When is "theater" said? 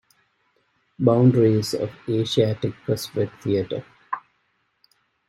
3.39-3.85